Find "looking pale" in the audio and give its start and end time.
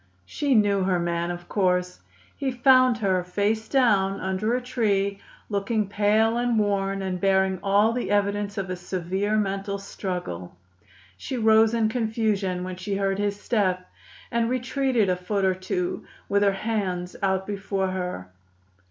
5.47-6.37